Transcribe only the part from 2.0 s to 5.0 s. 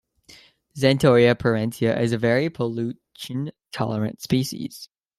a very pollution-tolerant species.